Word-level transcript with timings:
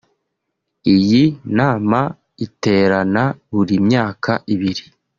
Iyi 0.95 1.23
nama 1.57 1.99
iterana 2.45 3.23
buri 3.51 3.75
myaka 3.87 4.31
ibiri 4.53 4.83